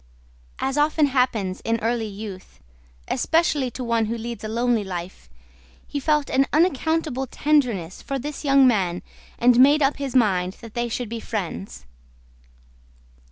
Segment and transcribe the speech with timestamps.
[0.57, 2.59] As often happens in early youth,
[3.07, 5.29] especially to one who leads a lonely life,
[5.85, 9.03] he felt an unaccountable tenderness for this young man
[9.37, 11.85] and made up his mind that they would be friends.